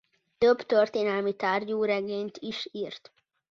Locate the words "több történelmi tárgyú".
0.37-1.83